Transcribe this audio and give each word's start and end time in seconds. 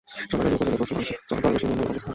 সোনাগাজী 0.29 0.53
উপজেলার 0.55 0.79
পশ্চিমাংশে 0.79 1.15
চর 1.27 1.37
দরবেশ 1.43 1.61
ইউনিয়নের 1.63 1.85
অবস্থান। 1.91 2.07